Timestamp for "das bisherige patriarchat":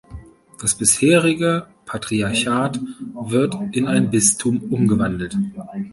0.59-2.79